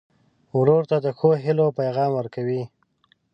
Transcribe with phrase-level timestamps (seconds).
[0.59, 2.61] ورور ته د ښو هيلو پیغام ورکوې.